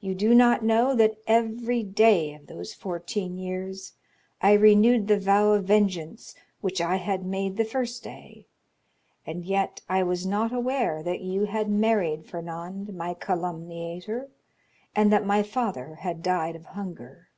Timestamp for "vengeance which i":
5.66-6.96